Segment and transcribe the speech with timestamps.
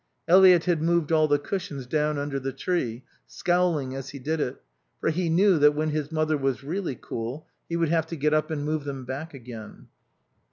[0.27, 4.59] Eliot had moved all the cushions down under the tree, scowling as he did it,
[4.99, 8.33] for he knew that when his mother was really cool he would have to get
[8.33, 9.89] up and move them back again.